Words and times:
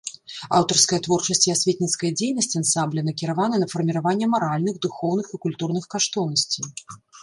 Аўтарская 0.59 0.97
творчасць 1.07 1.45
і 1.49 1.53
асветніцкая 1.55 2.11
дзейнасць 2.17 2.57
ансамбля 2.61 3.01
накіраваны 3.11 3.63
на 3.63 3.71
фарміраванне 3.77 4.33
маральных, 4.35 4.75
духоўных 4.91 5.27
і 5.35 5.45
культурных 5.49 5.83
каштоўнасцей. 5.97 6.65